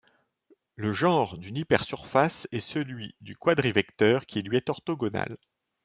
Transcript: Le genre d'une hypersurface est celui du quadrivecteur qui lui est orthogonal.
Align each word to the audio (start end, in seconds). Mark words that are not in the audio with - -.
Le 0.77 0.91
genre 0.93 1.37
d'une 1.37 1.57
hypersurface 1.57 2.47
est 2.51 2.59
celui 2.59 3.13
du 3.21 3.35
quadrivecteur 3.35 4.25
qui 4.25 4.41
lui 4.41 4.57
est 4.57 4.67
orthogonal. 4.69 5.37